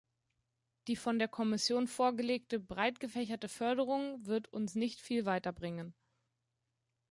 [0.87, 5.93] Die von der Kommission vorgelegte breitgefächerte Förderung wird uns nicht viel weiterbringen.